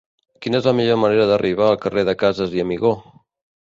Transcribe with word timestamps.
Quina 0.45 0.61
és 0.61 0.69
la 0.69 0.73
millor 0.77 0.97
manera 1.03 1.29
d'arribar 1.33 1.69
al 1.69 1.79
carrer 1.87 2.09
de 2.11 2.19
Casas 2.27 2.61
i 2.61 2.69
Amigó? 2.69 2.99